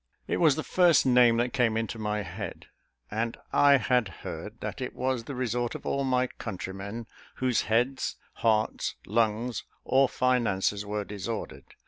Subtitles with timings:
[0.25, 2.65] It was the first name that came into my head;
[3.11, 8.15] and I had heard that it was the resort of all my countrymen whose heads,
[8.33, 11.75] hearts, lungs, or finances were disordered.